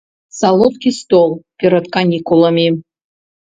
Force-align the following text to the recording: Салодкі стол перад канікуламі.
Салодкі 0.37 0.91
стол 0.99 1.29
перад 1.65 1.85
канікуламі. 1.99 2.67